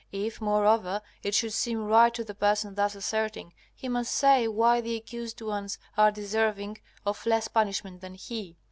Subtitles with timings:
[0.11, 4.81] If, moreover, it should seem right to the person thus asserting, he must say why
[4.81, 8.57] the accused ones are deserving of less punishment than he.